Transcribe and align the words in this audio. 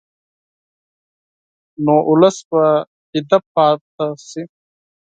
نو 1.85 1.95
ولس 2.09 2.37
به 2.49 2.63
ویده 3.11 3.37
پاتې 3.53 4.07
شي. 4.29 4.41